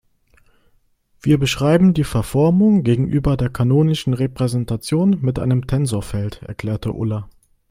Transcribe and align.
"Wir 1.21 1.37
beschreiben 1.37 1.93
die 1.93 2.03
Verformung 2.05 2.81
gegenüber 2.81 3.37
der 3.37 3.51
kanonischen 3.51 4.15
Repräsentation 4.15 5.19
mit 5.21 5.37
einem 5.37 5.67
Tensorfeld", 5.67 6.41
erklärte 6.41 6.91
Ulla. 6.91 7.29